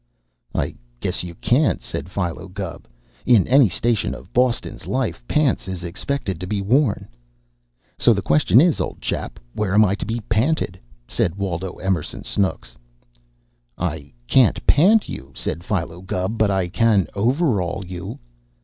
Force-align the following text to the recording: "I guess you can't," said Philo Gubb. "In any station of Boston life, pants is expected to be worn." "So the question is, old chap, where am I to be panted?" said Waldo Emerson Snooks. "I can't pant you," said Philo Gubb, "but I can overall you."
"I 0.55 0.73
guess 0.99 1.21
you 1.23 1.35
can't," 1.35 1.83
said 1.83 2.09
Philo 2.09 2.47
Gubb. 2.47 2.87
"In 3.23 3.47
any 3.47 3.69
station 3.69 4.15
of 4.15 4.33
Boston 4.33 4.79
life, 4.87 5.23
pants 5.27 5.67
is 5.67 5.83
expected 5.83 6.39
to 6.39 6.47
be 6.47 6.59
worn." 6.59 7.07
"So 7.99 8.11
the 8.11 8.23
question 8.23 8.59
is, 8.59 8.81
old 8.81 8.99
chap, 8.99 9.37
where 9.53 9.75
am 9.75 9.85
I 9.85 9.93
to 9.93 10.05
be 10.07 10.19
panted?" 10.21 10.79
said 11.07 11.35
Waldo 11.35 11.73
Emerson 11.73 12.23
Snooks. 12.23 12.75
"I 13.77 14.11
can't 14.25 14.65
pant 14.65 15.07
you," 15.07 15.33
said 15.35 15.63
Philo 15.63 16.01
Gubb, 16.01 16.35
"but 16.35 16.49
I 16.49 16.67
can 16.67 17.05
overall 17.13 17.85
you." 17.85 18.17